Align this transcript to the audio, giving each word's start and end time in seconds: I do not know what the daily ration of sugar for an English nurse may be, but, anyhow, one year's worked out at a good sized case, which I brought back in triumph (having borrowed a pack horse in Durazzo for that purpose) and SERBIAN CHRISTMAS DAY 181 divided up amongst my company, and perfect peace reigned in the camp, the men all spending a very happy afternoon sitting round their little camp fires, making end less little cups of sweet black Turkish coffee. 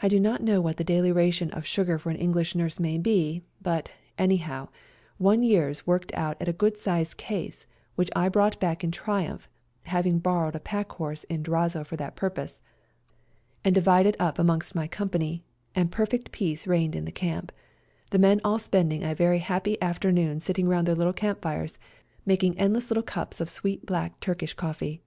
I 0.00 0.06
do 0.06 0.20
not 0.20 0.44
know 0.44 0.60
what 0.60 0.76
the 0.76 0.84
daily 0.84 1.10
ration 1.10 1.50
of 1.50 1.66
sugar 1.66 1.98
for 1.98 2.08
an 2.08 2.16
English 2.16 2.54
nurse 2.54 2.78
may 2.78 2.98
be, 2.98 3.42
but, 3.60 3.90
anyhow, 4.16 4.68
one 5.18 5.42
year's 5.42 5.84
worked 5.84 6.14
out 6.14 6.40
at 6.40 6.46
a 6.48 6.52
good 6.52 6.78
sized 6.78 7.16
case, 7.16 7.66
which 7.96 8.10
I 8.14 8.28
brought 8.28 8.60
back 8.60 8.84
in 8.84 8.92
triumph 8.92 9.48
(having 9.86 10.20
borrowed 10.20 10.54
a 10.54 10.60
pack 10.60 10.92
horse 10.92 11.24
in 11.24 11.42
Durazzo 11.42 11.82
for 11.82 11.96
that 11.96 12.14
purpose) 12.14 12.60
and 13.64 13.74
SERBIAN 13.74 13.82
CHRISTMAS 13.82 13.84
DAY 13.84 14.10
181 14.12 14.14
divided 14.14 14.16
up 14.20 14.38
amongst 14.38 14.74
my 14.76 14.86
company, 14.86 15.42
and 15.74 15.90
perfect 15.90 16.30
peace 16.30 16.68
reigned 16.68 16.94
in 16.94 17.04
the 17.04 17.10
camp, 17.10 17.50
the 18.12 18.20
men 18.20 18.40
all 18.44 18.60
spending 18.60 19.02
a 19.02 19.16
very 19.16 19.40
happy 19.40 19.82
afternoon 19.82 20.38
sitting 20.38 20.68
round 20.68 20.86
their 20.86 20.94
little 20.94 21.12
camp 21.12 21.42
fires, 21.42 21.76
making 22.24 22.56
end 22.56 22.72
less 22.72 22.88
little 22.88 23.02
cups 23.02 23.40
of 23.40 23.50
sweet 23.50 23.84
black 23.84 24.20
Turkish 24.20 24.54
coffee. 24.54 25.02